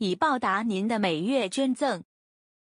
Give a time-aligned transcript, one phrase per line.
[0.00, 2.04] 以报答您的每月捐赠，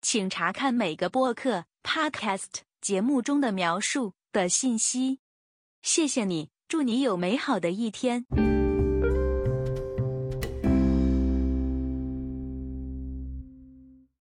[0.03, 5.19] 请查看每个播客 （podcast） 节目中的描述的信息。
[5.81, 8.27] 谢谢你，祝你有美好的一天。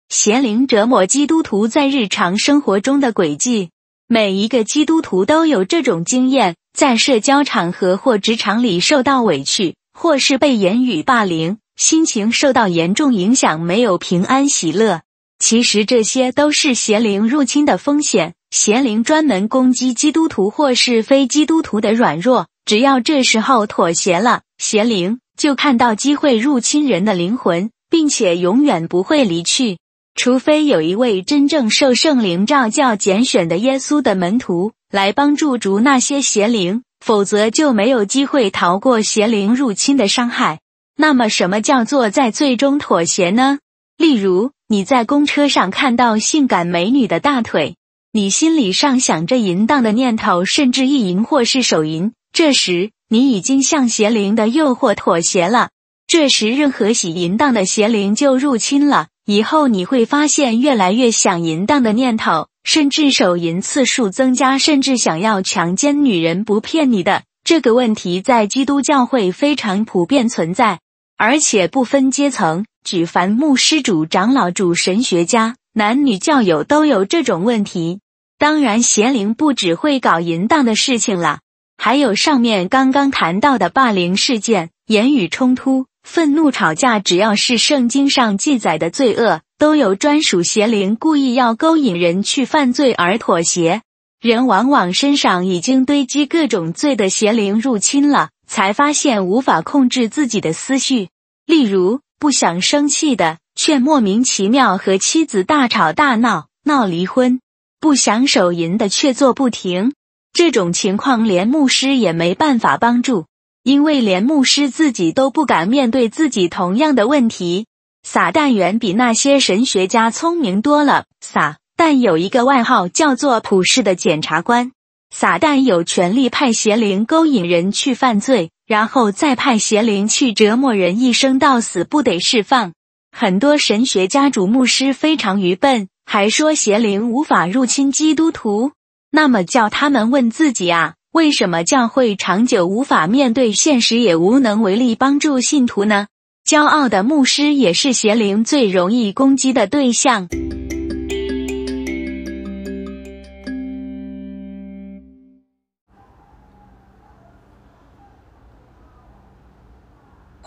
[0.10, 3.72] 邪灵折磨基督徒在日常生活中的轨迹，
[4.06, 11.58] 每一个基督徒都有这种经验：在社交场合或职场里受到委屈，或是被言语霸凌。
[11.80, 15.04] 心情受到严重影响，没有平安喜乐。
[15.40, 18.34] 其实这些都是邪灵入侵的风险。
[18.52, 29.78] 邪灵专门攻击基督徒或是非基督徒的软弱，只要这时候妥协了，邪灵就看到机会入侵人的灵魂，并且永远不会离去。
[30.16, 40.60] 除非有一位真正受圣灵召教、拣选的耶稣的门徒来帮助逐那些邪灵，否则就没有机会逃过邪灵入侵的伤害。
[41.02, 43.60] 那么，什么叫做在最终妥协呢？
[43.98, 47.78] 例如，你在公车上看到性感美女的大腿，
[48.12, 52.12] 你心里上想着淫荡的念头，甚至意淫或是手淫。
[52.34, 55.70] 这时，你已经向邪灵的诱惑妥协了。
[56.06, 59.08] 这时，任何喜淫荡的邪灵就入侵了。
[59.26, 66.44] 以后你会发现，越来越想淫荡的念头，甚至手淫次数增加，甚至想要强奸女人。
[66.44, 70.82] 不骗你的，这个问题在基督教会非常普遍存在。
[71.20, 78.00] 而且不分阶层，举凡牧师、主长老、主神学家、男女教友都有这种问题。
[78.38, 81.40] 当然，邪灵不只会搞淫荡的事情了，
[81.78, 93.82] 还有上面刚刚谈到的霸凌事件、言语冲突、愤怒吵架，只要是圣经上记载的罪恶，都有专属邪灵故意要勾引人去犯罪而妥协。
[94.22, 98.30] 人往往身上已经堆积各种罪的邪灵入侵了。
[98.50, 101.10] 才发现无法控制自己的思绪，
[101.46, 107.40] 例如不想生气的，却莫名其妙和妻子大吵大闹，闹离婚；
[107.80, 109.94] 不想手淫的，却做不停。
[110.34, 113.28] 这种情况连牧师也没办法帮助，
[113.64, 117.68] 因为连牧师自己都不敢面对自己同样的问题。
[118.02, 121.06] 撒旦远比那些神学家聪明多了。
[121.22, 124.72] 撒旦有一个外号叫做普世的检察官。
[125.14, 132.74] 撒旦有权利派邪灵勾引人去犯罪，然后再派邪灵去折磨人，一生到死不得释放。
[133.12, 138.72] 很多神学家主牧师非常愚笨，还说邪灵无法入侵基督徒。
[139.12, 146.06] 那么叫他们问自己啊，为什么教会长久无法面对现实，也无能为力帮助信徒呢？
[146.48, 150.30] 骄傲的牧师也是邪灵最容易攻击的对象。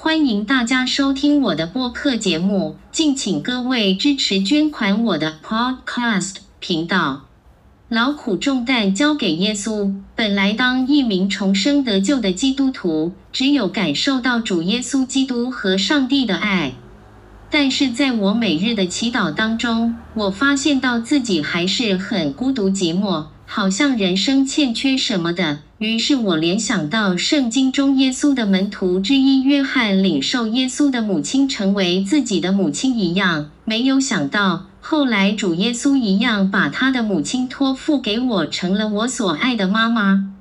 [0.04, 7.26] 欢迎大家收听我的播客节目，敬请各位支持捐款我的 Podcast 频道。
[7.88, 9.94] 劳苦重担交给耶稣。
[10.16, 16.72] 本来当一名重生得救的基督徒，只有感受到主耶稣基督和上帝的爱。
[17.48, 25.58] 但是在我每日的祈祷当中，我发现到自己还是很孤独寂寞，好像人生欠缺什么的。
[25.76, 40.32] 于是我联想到圣经中耶稣的门徒之一约翰领受耶稣的母亲成为自己的母亲一样，没有想到后来主耶稣一样把他的母亲托付给我，成了我所爱的妈妈。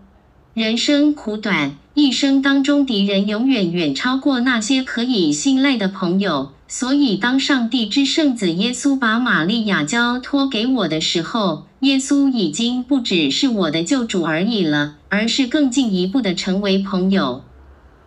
[0.54, 6.52] 人生苦短，一生当中敌人永远远超过那些可以信赖的朋友。
[6.68, 17.44] 所以，当上帝之圣子耶稣把玛利亚交托给我的时候，耶稣已经不只是我的救主而已了，而是更进一步的成为朋友。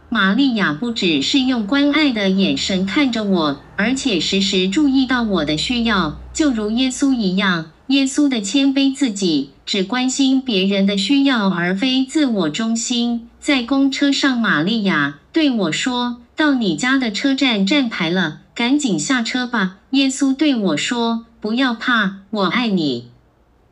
[0.09, 7.67] 玛利亚不只是用关爱的眼神看着我，而且时时注意到我的需要，就如耶稣一样。
[7.89, 13.29] 耶稣的谦卑自己，只关心别人的需要，而非自我中心。
[13.45, 19.77] 在公车上，玛利亚对我说：“到你家的车站站牌了。”赶紧下车吧！
[19.91, 23.11] 耶稣对我说：“不要怕，我爱你。”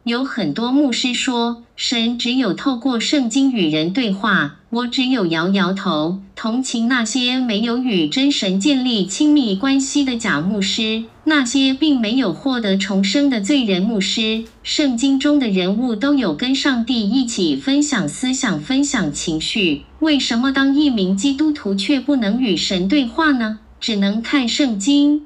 [0.04, 4.60] 有很多牧师说，神只有透过圣经与人对话。
[4.70, 14.44] 我只有摇摇头，同情那些没有与真神建立亲密关系的假牧师，那些并没有获得重生的罪人牧师。
[14.62, 19.82] 圣经中的人物都有跟上帝一起分享思想、分享情绪。
[19.98, 23.58] 为什么当一名基督徒却不能与神对话呢？
[23.80, 25.22] 只能看圣经。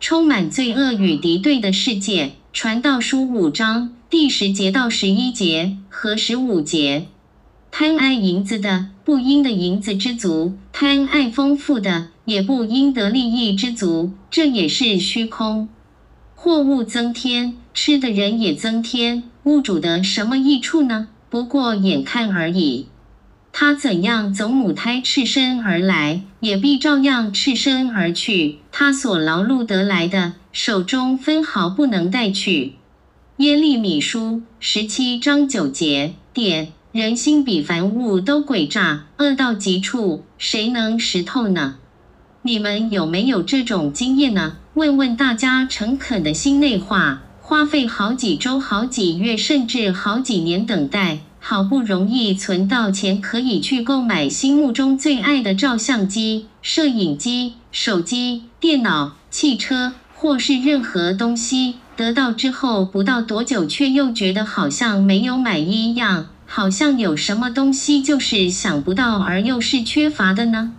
[0.00, 2.32] 充满罪恶与敌对的世界。
[2.52, 3.93] 传道书五章。
[4.10, 7.06] 第十节到十一节和十五节，
[7.70, 14.12] 贪爱银子的不应的银子之足；贪爱丰富的也不应得利益之足。
[14.30, 15.68] 这也是虚空。
[16.34, 21.08] 货物增添，吃的人也增添，物主的什么益处呢？
[21.28, 22.86] 不过眼看而已。
[23.52, 28.58] 他怎样走母胎赤身而来，也必照样赤身而去。
[28.70, 32.74] 他所劳碌得来的，手中分毫不能带去。
[33.38, 41.74] 耶利米书十七章九节，点人心比凡物都诡诈，恶到极处，谁能识透呢？
[42.42, 44.58] 你们有没有这种经验呢？
[44.74, 61.74] 问问大家诚恳的心内话，花费好几周、好几月，甚至好几年等待，好不容易存到钱，可以去购买心目中最爱的照相机、摄影机、手机、电脑、汽车，或是任何东西。
[61.96, 70.72] 得到之后不到多久，却又觉得好像没有买一样，好像有什么东西就是想不到，而又是缺乏的呢？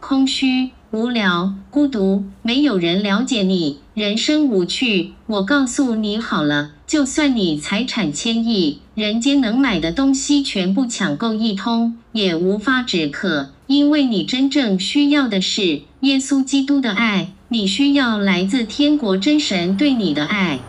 [0.00, 5.12] 空虚、无聊、孤独，没有人了解你，人生无趣。
[5.26, 17.28] 我告诉你好了，就算你财产千亿，人间能买的东西全部抢购一通，也无法止渴，因为你真正需要的是耶稣基督的爱。
[17.52, 20.60] 你需要来自天国真神对你的爱。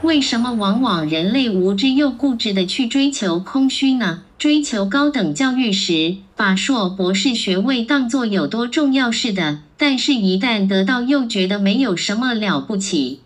[0.00, 4.22] 为什么往往人类无知又固执的去追求空虚呢？
[4.38, 13.20] 追求高等教育时，把硕博士学位当作有多重要似的，但是，一旦得到，又觉得没有什么了不起。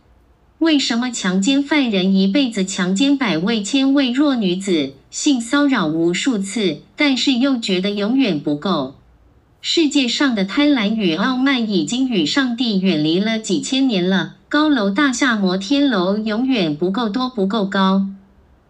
[0.59, 8.97] 为什么强奸犯人一辈子强奸百位、千位弱女子，性骚扰无数次，但是又觉得永远不够？
[9.63, 14.37] 世界上的贪婪与傲慢已经与上帝远离了几千年了。
[14.49, 18.07] 高楼大厦、摩天楼永远不够多、不够高。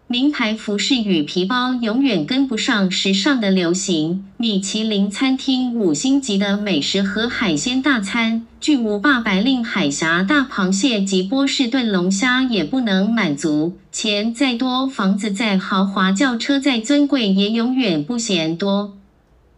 [0.07, 4.25] 名牌服饰与皮包永远跟不上时尚的流行。
[4.35, 13.77] 米其林餐厅五星级的美食和海鲜大餐，巨无霸白令海峡大螃蟹及波士顿龙虾也不能满足。
[13.93, 18.97] 钱再多，房子再豪华，轿车再尊贵，也永远不嫌多。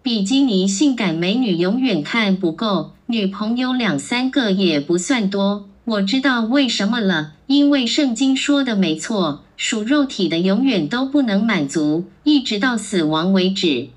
[0.03, 5.69] 比基尼性感美女永远看不够，女朋友两三个也不算多。
[5.85, 13.87] 我知道为什么了，因为圣经说的没错，属肉体的永远都不能满足，一直到死亡为止。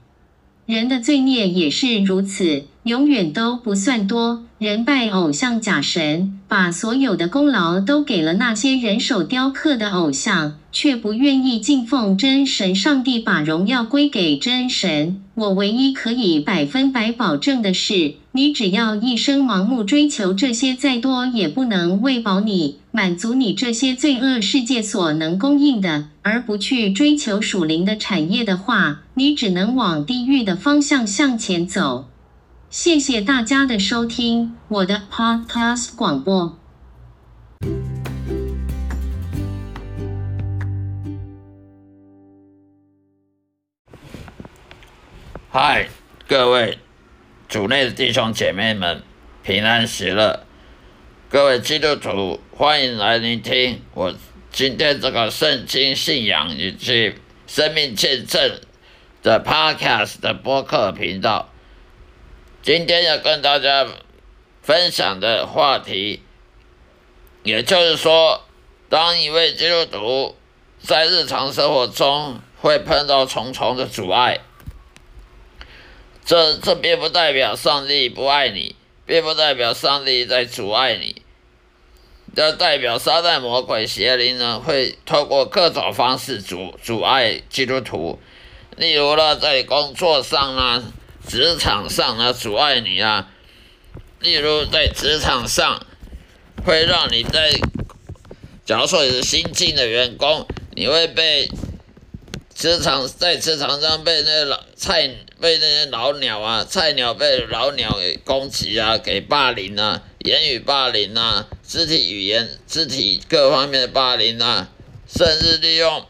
[0.64, 4.44] 人的罪孽也是如此，永远都不算多。
[4.59, 15.21] 人拜偶像假神，把所有的功劳都给了那些人手雕刻的偶像，却不愿意敬奉真神上帝，把荣耀归给真神。
[15.35, 32.06] 我唯一可以百分百保证的是，你只要一生盲目追求这些，再多也不能喂饱你，满足你这些罪恶世界所能供应的，而不去追求属灵的产业的话，你只能往地狱的方向向前走。
[32.79, 36.59] 谢谢大家的收听，我的 Podcast 广播。
[45.51, 45.89] 嗨，
[46.29, 46.79] 各位
[47.49, 49.03] 主内的弟兄姐妹们，
[49.43, 50.45] 平安喜乐！
[51.31, 54.15] 各位基督徒，欢迎来聆听我
[54.53, 57.15] 今天这个圣经信仰以及
[57.47, 58.61] 生命见证
[59.23, 61.49] 的 Podcast 的播客频道。
[62.67, 63.87] 今天要跟大家
[64.61, 66.20] 分享的话题，
[67.44, 68.43] 也就是说，
[68.89, 70.35] 当一位基督徒
[70.81, 74.41] 在日常生活中会碰到重重的阻碍，
[76.25, 78.75] 这这并不代表上帝不爱你，
[79.06, 81.23] 并不代表上帝在阻碍你，
[82.35, 88.19] 这代表撒旦魔鬼邪灵呢会透过各种方式阻阻碍基督徒，
[88.77, 90.93] 例如呢在工作上呢。
[91.27, 93.29] 职场上呢阻碍你啊，
[94.21, 95.85] 例如在职场上，
[96.65, 97.51] 会让你在，
[98.65, 101.51] 假如说你是新进的员工，你会被
[102.55, 105.09] 职场在职场上被那老菜
[105.41, 114.71] 被那些老鸟啊菜鸟被老鸟给攻击啊，给霸凌啊，言语霸凌啊，肢体语言肢体各方面的霸凌啊，
[115.06, 116.06] 甚至利用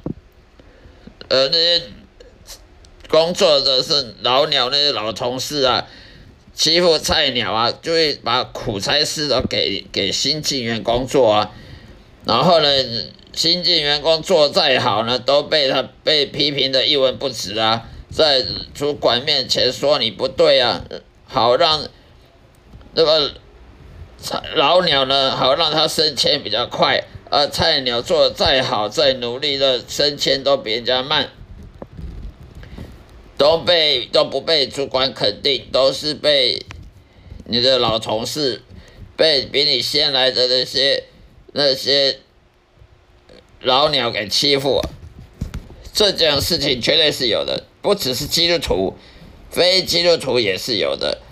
[1.29, 1.83] 呃那些
[3.09, 5.87] 工作的是老鸟那些老同事啊，
[6.55, 11.51] 欺负菜鸟啊，就会把苦差事都给给新进员工做啊。
[12.25, 12.69] 然后呢，
[13.33, 18.45] 新进员工做再好呢，都被他被批评的一文不值啊，在
[18.75, 20.83] 主管面前说你不对啊，
[21.27, 21.87] 好让
[22.95, 23.33] 那个
[24.55, 31.29] 老鸟呢，好让他升迁比较快，而菜鸟做的再好再努力的升迁都比人家慢，
[33.37, 36.63] 都被都不被主管肯定，都是被
[37.45, 38.63] 你的老同事，
[39.17, 41.05] 被比你先来的那些。
[41.59, 42.19] 那些
[43.63, 44.83] 老鸟给欺负，
[45.91, 48.95] 这件事情绝对是有的，不只是基督徒，
[49.49, 51.23] 非基督徒也是有的。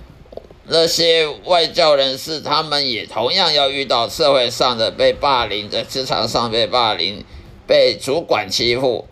[0.67, 7.23] 那些外教人士，他们也同样要遇到社会上的被霸凌，在职场上被霸凌，
[7.67, 9.07] 被主管欺负，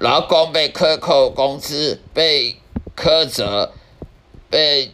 [0.00, 2.56] 劳工被克扣工资，被
[2.96, 3.72] 苛责，
[4.50, 4.90] 被。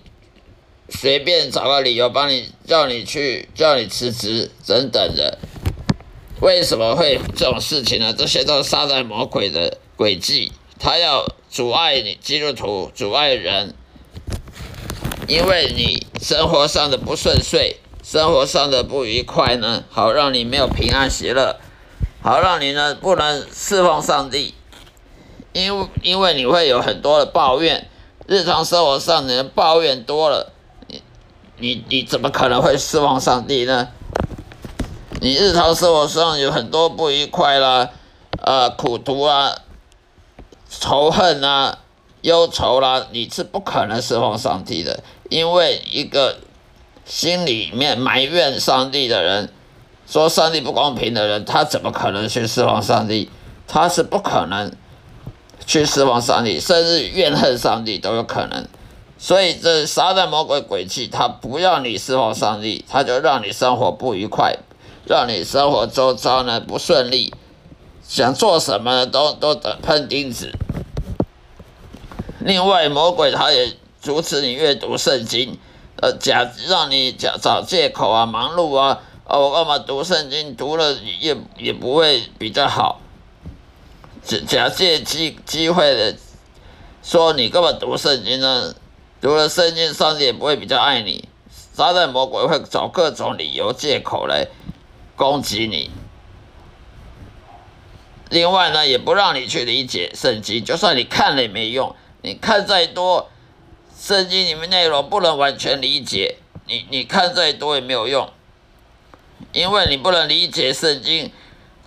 [0.88, 5.36] 随便找个理由帮你叫你去叫你辞职等等的，
[6.40, 8.14] 为什么会这种事情呢？
[8.16, 13.74] 这些都是撒旦魔鬼的诡计，他要阻碍你基督徒，阻碍人，
[15.26, 21.58] 因为你生活上的不顺遂，生活上的不愉快呢，好让你没有平安喜乐，
[22.22, 24.54] 好让你呢不能侍奉上帝，
[25.56, 27.88] 因为因为你会有很多的抱怨，
[28.26, 30.52] 日常生活上你的抱怨多了。
[30.86, 31.02] 你
[31.56, 33.88] 你你怎么可能会失望上帝呢？
[35.22, 37.88] 你日常生活上有很多不愉快啦，
[38.42, 39.54] 呃，苦毒啊，
[40.68, 41.78] 仇恨啊，
[42.20, 46.36] 忧愁啦，你是不可能释放上帝的，因为一个
[47.06, 49.50] 心里面埋怨上帝的人，
[50.06, 53.30] 说上帝不公平的人，他怎么可能去释放上帝？
[53.66, 54.70] 他是不可能
[55.66, 58.66] 去释放上帝，甚至怨恨上帝都有可能。
[59.18, 64.56] 所以这撒旦魔鬼鬼气，他不要你侍奉上帝，他就让你生活不愉快，
[65.06, 67.34] 让你生活周遭呢不顺利，
[68.06, 70.52] 想做什么都都得碰钉子。
[72.40, 75.58] 另外，魔鬼他也阻止你阅读圣经，
[76.00, 80.54] 呃，假让你假找借口啊，忙碌啊，哦，我干嘛读圣经？
[80.54, 83.00] 读了也也不会比较好，
[84.26, 86.16] 假假借机机会的
[87.00, 88.74] 说你根本读圣经呢？
[89.20, 91.28] 读了圣经，上帝也不会比较爱你。
[91.48, 94.48] 撒旦魔鬼会找各种理由、借口来
[95.14, 95.90] 攻击你。
[98.28, 101.94] 另外呢，也不让你去理解圣经，就算你看了也没用。
[102.22, 103.30] 你看再多，
[103.96, 108.28] 圣经里面内容不能完全理解，你你看再多也没有用，
[109.52, 111.30] 因为你不能理解圣经，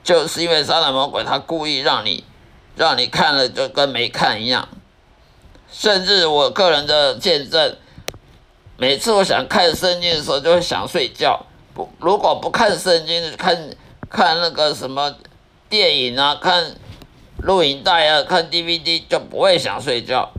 [0.09, 2.23] 就是因为撒旦魔鬼他故意让你
[2.75, 4.67] 让你看了就跟没看一样。
[5.71, 7.75] 甚至我个人的见证，
[8.75, 11.45] 每次我想看圣经的时候，就会想睡觉。
[11.75, 13.69] 不，如果不看圣经，看
[14.09, 15.13] 看那个什么
[15.69, 16.75] 电影啊，看
[17.37, 20.31] 录影带啊，看 DVD 就不会想睡觉。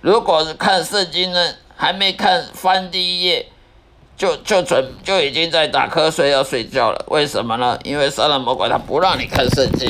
[0.00, 3.48] 如果是看圣经呢，还没看翻第一页，
[4.20, 7.06] 就就准就已经在打瞌睡要睡觉了。
[7.08, 7.78] 为什么呢？
[7.84, 9.88] 因为杀人魔鬼他不让你看圣经。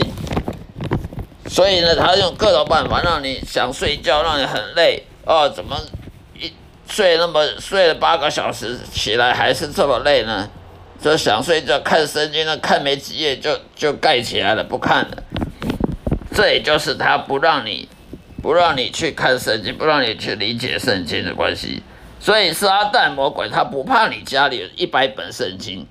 [1.49, 5.49] 所以呢，他用各种办法让你想睡觉，让你很累哦。
[5.49, 5.77] 怎么
[6.39, 6.53] 一
[6.89, 10.49] 睡那么睡了八个小时，起来还是这么累呢？
[11.03, 15.25] 就想睡觉，看圣经呢，看没几页就就盖起来了，不看了。
[16.33, 17.89] 这也就是他不让你
[18.41, 21.83] 不让你去看圣经，不让你去理解圣经的关系。
[22.21, 25.87] 所以撒旦魔鬼他不怕你家里有一百本圣经，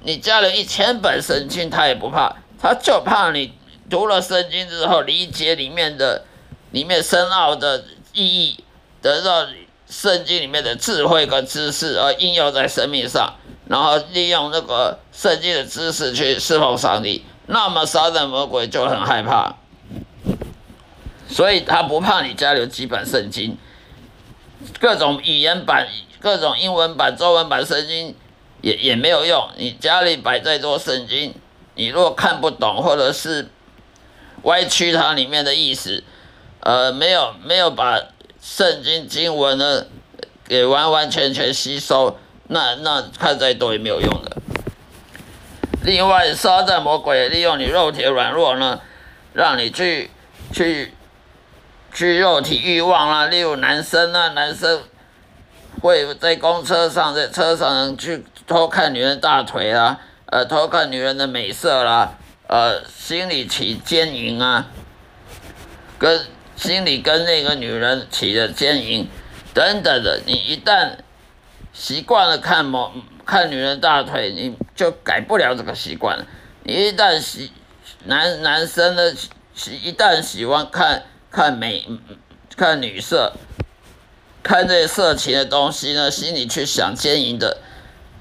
[0.00, 3.52] 你家里有一千本圣经他也不怕，他就怕你。
[3.90, 6.24] 读了圣经之后，理解里面的、
[6.70, 7.84] 里面深奥的
[8.14, 8.64] 意义，
[9.02, 9.46] 得到
[9.86, 13.34] 圣经里面的智慧跟知识，而应用在生命上，
[13.66, 19.56] 然后利用那个圣经的知识去侍奉上帝，那么撒旦魔鬼就很害怕，
[21.28, 23.58] 所以他不怕你家里有几本圣经，
[24.80, 25.86] 各种语言版、
[26.20, 28.14] 各种英文版、中文版圣经
[28.60, 31.34] 也也没有用，你家里摆再多圣经，
[31.74, 33.48] 你若看不懂或者是。
[34.44, 36.02] 歪曲它里面的意思，
[36.58, 38.00] 呃，没有没有把
[38.42, 39.86] 圣经经文呢
[40.48, 44.36] 给完完全全吸收，那那看再多也没有用的。
[45.84, 48.80] 另外，撒旦魔鬼利用你肉体软弱呢，
[49.32, 50.10] 让你去
[50.52, 50.92] 去
[51.92, 54.82] 去肉体欲望啊，例如男生啊，男生
[55.80, 62.14] 会在公车上在车上去偷看女人大腿啊，呃，偷看女人的美色啦。
[62.48, 64.66] 呃心里起奸淫啊，
[65.98, 69.08] 跟心里跟那个女人起了奸淫
[69.54, 70.96] 等等的，你一旦
[71.72, 72.92] 习惯了看某
[73.24, 76.26] 看女人大腿，你就改不了这个习惯。
[76.64, 77.50] 你一旦喜
[78.04, 79.14] 男男生呢
[79.54, 81.84] 喜一旦喜欢看看美
[82.56, 83.32] 看女色，
[84.42, 87.58] 看这些色情的东西呢，心里去想奸淫的，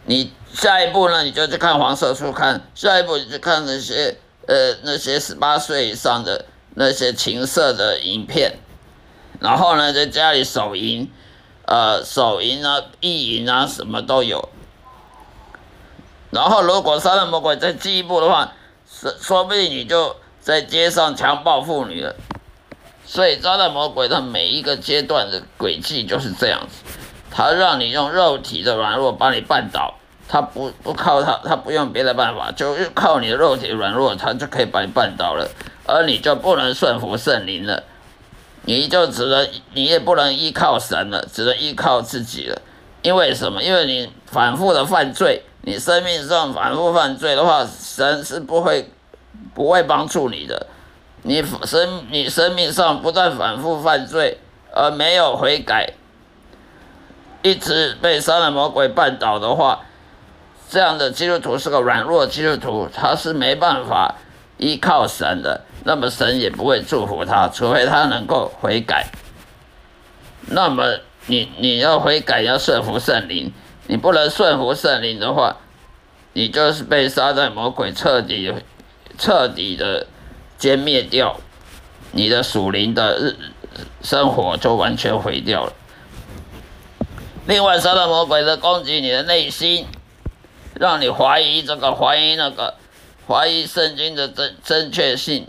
[0.06, 8.58] 你下一步呢你就去看黄色书刊，下一步你就看那些呃那些十八岁以上的那些情色的影片，
[9.40, 11.12] 然后呢在家里手淫。
[11.64, 14.50] 呃，手淫啊、意淫啊，什么都有。
[16.32, 18.52] 然后，如果杀人魔鬼再进一步的话，
[18.86, 22.14] 说说不定你就在街上强暴妇女了。
[23.12, 26.78] 所以，杀人魔鬼他每一个阶段的轨迹就是这样子，
[27.30, 29.94] 他让你用肉体的软弱把你绊倒，
[30.30, 35.46] 他不不靠他，他不用别的办法，就靠你的肉体软弱，他就可以把你绊倒了，
[35.86, 37.84] 而你就不能顺服圣灵了。
[38.64, 42.62] 你就只能，你也不能依靠神了，只能依靠自己了。
[43.02, 43.62] 因为什么？
[43.62, 48.90] 因为你反复的犯罪，你生命上反复犯罪的话，神是不会
[49.54, 50.68] 不会帮助你的。
[51.24, 54.38] 你生你生命上不断反复犯罪，
[54.74, 55.94] 而没有悔改，
[57.42, 59.82] 一直被杀人魔鬼绊倒的话，
[60.70, 64.16] 这样的基督徒是个软弱基督徒，他是没办法
[64.58, 65.62] 依靠神的。
[65.84, 69.08] 那么神也不会祝福他，除非他能够悔改。
[70.48, 73.52] 那么你你要悔改，要顺服圣灵。
[73.88, 75.58] 你不能顺服圣灵的话，
[76.34, 78.54] 你就是被撒旦魔鬼彻底
[79.18, 80.08] 彻底的
[80.62, 81.38] 歼灭掉，
[82.12, 83.36] 你的属灵的日
[84.04, 85.74] 生活就完全毁掉了。
[87.48, 89.88] 另外，撒旦魔鬼的攻击你的内心，
[90.76, 92.76] 让你怀疑这个，怀疑那个，
[93.28, 95.48] 怀疑圣经的正正确性。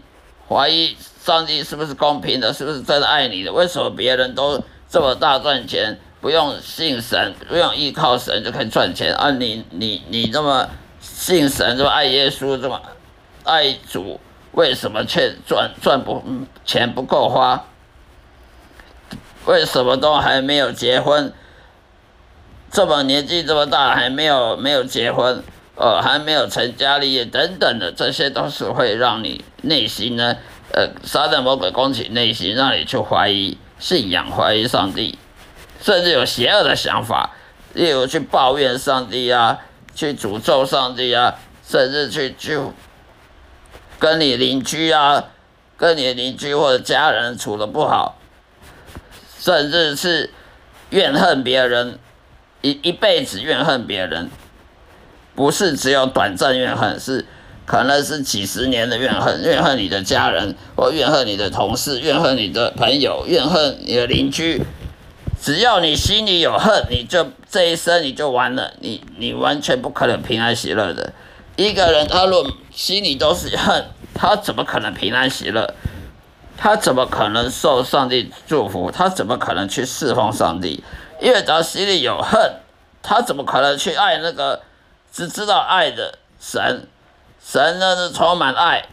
[0.49, 3.53] 怀疑上帝是不是公平的，是不是真的爱你的？
[3.53, 10.67] 为什么别人都这么大赚钱，不用信神，不用依靠神就可以赚钱，而你你你这么
[11.01, 12.81] 信神，这么爱耶稣，这么
[13.45, 14.19] 爱主，
[14.53, 16.23] 为什么却赚赚不
[16.65, 17.65] 钱不够花？
[19.47, 21.33] 为什么都还没有结婚？
[22.71, 25.43] 这么年纪这么大还没有没有结婚？
[25.75, 30.37] 呃，还没有成家立业等等的，这些都是会让你内心呢，
[30.73, 35.19] 呃，撒旦魔鬼攻击内心，让你去怀疑信仰，怀疑上帝，
[35.81, 37.31] 甚至有邪恶的想法，
[37.73, 39.61] 例如去抱怨上帝啊，
[39.95, 41.35] 去诅咒上帝啊，
[41.67, 42.61] 甚至去去
[44.03, 45.27] 跟你邻居啊，
[45.77, 48.19] 跟你邻居或者家人处的不好，
[49.39, 50.31] 甚至是
[50.91, 52.01] 怨恨别人，
[52.63, 54.29] 一一辈子怨恨别人。
[55.37, 57.25] 不是只有短暂怨恨，是
[57.65, 64.65] 可能是几十年的怨恨，怨恨你的家人，或怨恨你的同事，怨恨你的朋友，怨恨你的邻居。
[65.41, 71.13] 只要你心里有恨，你就这一生你就完了，你你完全不可能平安喜乐的。
[71.55, 75.75] 一个人他若心里都是恨，他怎么可能平安喜乐？
[76.57, 78.91] 他怎么可能受上帝祝福？
[78.91, 80.83] 他怎么可能去侍奉上帝？
[81.21, 82.61] 因为他心里有恨，
[83.03, 84.63] 他怎么可能去爱那个？
[85.13, 86.89] 只知道爱的神，
[87.39, 88.87] 神呢是充满爱，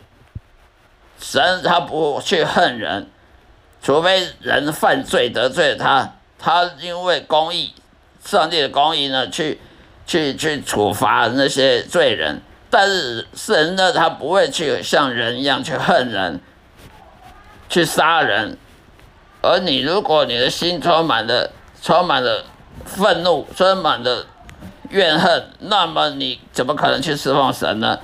[1.18, 3.10] 神他不去恨人，
[3.82, 7.74] 除非人犯罪得罪他，他因为公义，
[8.22, 9.62] 上帝的公义呢去
[10.06, 16.40] 去去处罚那些罪人，但是神呢他不会去像人一样去恨人，
[17.68, 18.58] 去杀人，
[19.42, 21.52] 而你如果你的心充满了
[21.82, 22.46] 充满了
[22.86, 24.26] 愤怒，充满了。
[24.92, 28.00] 怨恨，那么你怎么可能去释放神呢？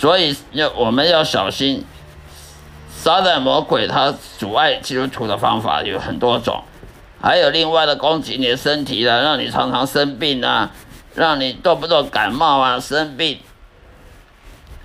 [0.00, 1.84] 所以要我们要小心，
[2.90, 6.64] 撒旦魔鬼他阻碍基督徒的方法有很多种，
[7.20, 10.70] 还有另外的攻击你的身体的，让你常常生病啊，
[11.16, 13.40] 让你动不动感冒啊生病，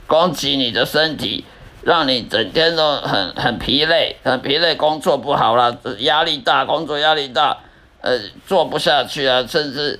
[0.07, 1.45] 攻击你的身体，
[1.83, 7.57] 让你整天都很很疲累，很疲累，工作不好了，压力大，工作压力大，
[8.01, 8.17] 呃，
[8.47, 9.99] 做不下去啊，甚至。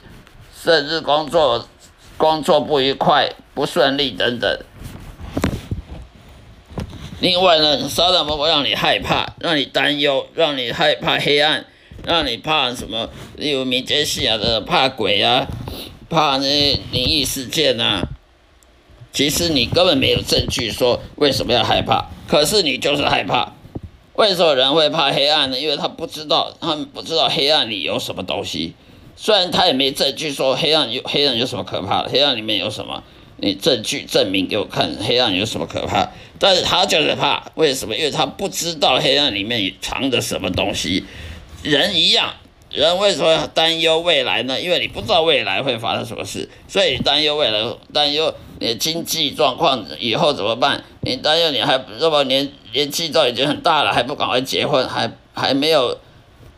[0.63, 1.67] 甚至工作
[2.17, 4.60] 工作不愉快、不顺利等等。
[7.20, 11.65] 另外呢，撒旦魔鬼让你害怕，让你担忧，让你害怕黑暗，
[12.06, 13.10] 让你怕什么？
[13.38, 15.48] 例如民间信仰的怕鬼啊，
[16.12, 18.08] 怕那灵异事件啊。
[19.12, 23.54] 其实你根本没有证据说为什么要害怕，可是你就是害怕。
[24.13, 25.60] 为什么人会怕黑暗呢？
[25.60, 28.74] 因为他不知道，他们不知道黑暗里有什么东西。
[29.15, 33.04] 虽然他也没证据说黑暗有黑暗有什么可怕的，黑暗里面有什么？
[33.38, 36.12] 你证据证明给我看黑暗有什么可怕？
[36.38, 37.95] 但是他就是怕，为什么？
[37.95, 41.04] 因为他不知道黑暗里面藏着什么东西。
[41.63, 42.34] 人一样，
[42.74, 44.60] 人为什么要担忧未来呢？
[44.60, 47.60] 因为你不知道未来会发生什么事，所以担忧未来，
[47.94, 50.84] 担忧你的经济状况以后怎么办？
[51.02, 55.98] 你担忧你还这么年年纪都已经很大了，还不赶快结婚，还还没有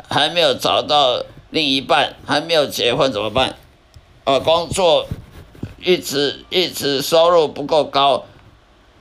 [0.07, 3.55] 还没有找到另一半，还没有结婚怎么办？
[4.25, 5.07] 呃，工作
[5.83, 8.25] 一直一直收入不够高。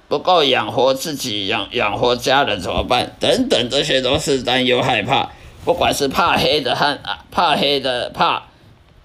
[0.08, 3.16] 不够养活自己，养养活家人怎么办？
[3.18, 5.30] 等等，这些都是担忧害怕。
[5.64, 6.98] 不管是怕黑的和
[7.30, 8.44] 怕黑的怕，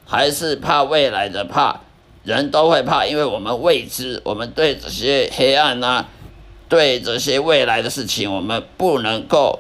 [0.06, 1.82] 还是怕未来的怕，
[2.24, 6.08] 人都会怕，因为我们未知，我们对这些黑暗啊，
[6.67, 9.60] 对这些未来的事情，我们不能够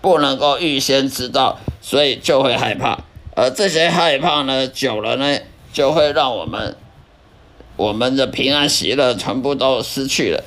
[0.00, 2.98] 不能够预先知道，所以就会害怕。
[3.34, 5.38] 而这些害怕呢，久了呢，
[5.72, 6.76] 就会让我们。
[7.76, 10.42] 我们的平安喜乐全部都失去了。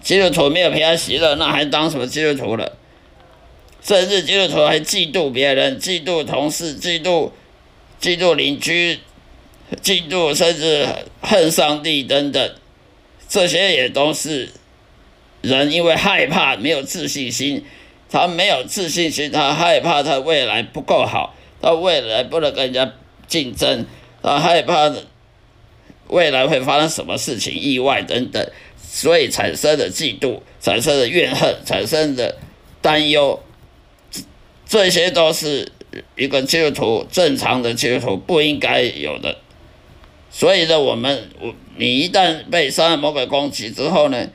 [0.00, 2.72] 基督徒没有平安喜乐，那还当什么基督徒了？
[3.86, 7.30] 甚至基督徒还嫉妒别人，嫉妒同事，嫉妒
[8.00, 8.98] 嫉妒邻居，
[9.80, 10.88] 嫉妒甚至
[11.20, 12.54] 恨上帝等等，
[13.28, 14.50] 这些也都是
[15.40, 17.64] 人因为害怕没有自信心，
[18.10, 22.92] 他没有自信心，他害怕他未来不够好，他未来不能跟人家
[23.28, 23.86] 竞争，
[24.20, 24.92] 他害怕。
[26.08, 28.48] 未来会发生什么事情、意外等等，
[28.80, 32.36] 所以产生的嫉妒、产生的怨恨、产生的
[32.80, 33.42] 担忧，
[34.68, 35.70] 这些都是
[36.16, 39.38] 一个基督徒正常的基督徒不应该有的。
[40.30, 44.28] 所以呢，我们我你一旦被杀人魔鬼攻击之后呢，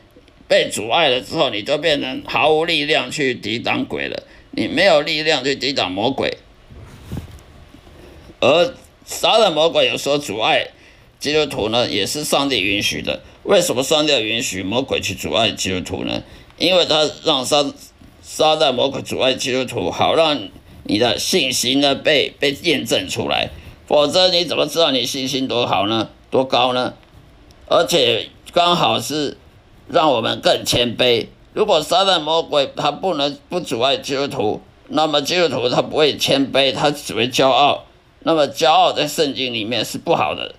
[0.47, 4.23] 被阻碍了之后，你就变成毫无力量去抵挡鬼了。
[4.51, 6.37] 你没有力量去抵挡魔鬼，
[8.39, 8.73] 而
[9.05, 10.67] 杀人魔鬼有时候阻碍。
[11.19, 13.21] 基督徒呢，也是上帝允许的。
[13.43, 16.23] 为什么上帝允许魔鬼去阻碍基督徒呢？
[16.57, 17.63] 因为他让撒
[18.33, 20.47] 撒旦魔鬼阻碍基督徒，好让
[20.85, 23.49] 你的信心呢被被验证出来。
[23.85, 26.07] 否则你怎么知道你信心多好呢？
[26.29, 26.93] 多高呢？
[27.67, 29.35] 而且刚好是
[29.89, 31.27] 让我们更谦卑。
[31.51, 37.83] 如果撒旦魔鬼他不能不阻碍基督徒，那么基督徒他不会谦卑，他只会骄傲。
[38.21, 40.55] 那么骄傲在圣经里面是不好的。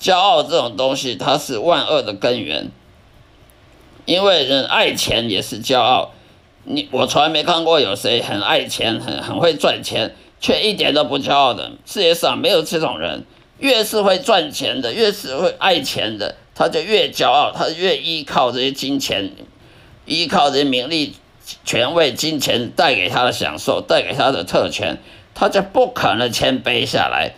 [0.00, 2.72] 骄傲这种东西，它是万恶的根源。
[4.06, 6.10] 因为人爱钱也是骄傲。
[6.64, 11.72] 你我从来没看过有谁很爱钱、很很会赚钱，却一点都不骄傲的。
[11.84, 13.24] 世界上没有这种人。
[13.58, 19.30] 越是会赚钱的，越是会爱钱的，他就越骄傲，他越依靠这些金钱，
[20.04, 21.14] 依靠这些名利、
[21.64, 24.98] 权位、金钱带给他的享受，带给他的特权，
[25.32, 27.34] 他就不可能谦卑下来。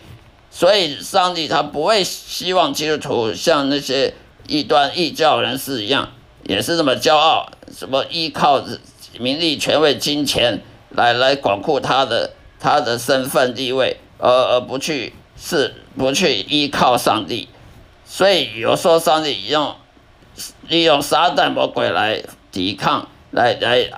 [0.49, 4.15] 所以，上帝他不会希望基督徒像那些
[4.47, 6.09] 异端异教人士一样，
[6.45, 8.63] 也是这么骄傲，什么依靠
[9.19, 17.47] 名利、权位、金钱来来巩固他的他的身份地位，而而不去是不去依靠上帝。
[18.05, 19.75] 所以有时候上帝用
[20.67, 23.89] 利用撒旦魔鬼来抵抗，来来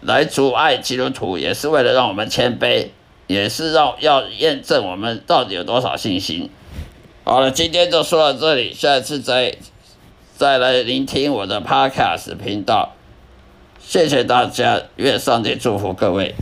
[0.00, 2.88] 来阻碍基督徒，也是为了让我们谦卑。
[3.28, 6.48] 也是让要验证我们到底有多少信心。
[7.24, 9.56] 好了，今天就说到这里，下一次再
[10.36, 12.94] 再来聆听我的 Podcast 频道。
[13.88, 16.34] 谢谢大家，愿上帝祝福各位。